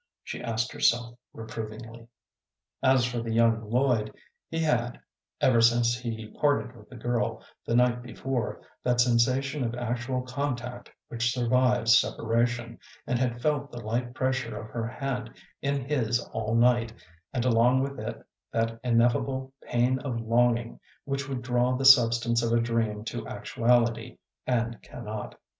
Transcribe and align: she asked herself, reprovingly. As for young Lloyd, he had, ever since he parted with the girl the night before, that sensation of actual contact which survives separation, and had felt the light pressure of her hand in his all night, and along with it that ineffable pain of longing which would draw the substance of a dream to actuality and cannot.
she 0.23 0.41
asked 0.41 0.71
herself, 0.71 1.15
reprovingly. 1.31 2.07
As 2.81 3.05
for 3.05 3.19
young 3.29 3.69
Lloyd, 3.69 4.11
he 4.49 4.57
had, 4.57 4.99
ever 5.39 5.61
since 5.61 5.95
he 5.95 6.25
parted 6.41 6.75
with 6.75 6.89
the 6.89 6.95
girl 6.95 7.43
the 7.67 7.75
night 7.75 8.01
before, 8.01 8.63
that 8.83 8.99
sensation 8.99 9.63
of 9.63 9.75
actual 9.75 10.23
contact 10.23 10.89
which 11.09 11.31
survives 11.31 11.95
separation, 11.99 12.79
and 13.05 13.19
had 13.19 13.43
felt 13.43 13.71
the 13.71 13.77
light 13.79 14.15
pressure 14.15 14.57
of 14.57 14.71
her 14.71 14.87
hand 14.87 15.29
in 15.61 15.85
his 15.85 16.19
all 16.29 16.55
night, 16.55 16.91
and 17.31 17.45
along 17.45 17.81
with 17.83 17.99
it 17.99 18.25
that 18.51 18.79
ineffable 18.83 19.53
pain 19.61 19.99
of 19.99 20.19
longing 20.19 20.79
which 21.05 21.29
would 21.29 21.43
draw 21.43 21.75
the 21.77 21.85
substance 21.85 22.41
of 22.41 22.51
a 22.51 22.59
dream 22.59 23.03
to 23.05 23.27
actuality 23.27 24.17
and 24.47 24.81
cannot. 24.81 25.39